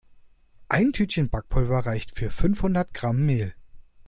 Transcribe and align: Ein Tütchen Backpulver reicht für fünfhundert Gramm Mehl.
Ein 0.67 0.93
Tütchen 0.93 1.29
Backpulver 1.29 1.85
reicht 1.85 2.15
für 2.17 2.31
fünfhundert 2.31 2.91
Gramm 2.95 3.23
Mehl. 3.23 3.53